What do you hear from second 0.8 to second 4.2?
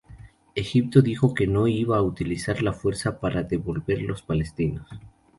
dijo que no iba a utilizar la fuerza para devolver